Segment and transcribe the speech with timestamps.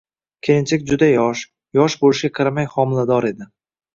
[0.45, 1.43] Kelinchak juda yosh,
[1.79, 3.49] yosh bo`lishiga qaramay homilador edi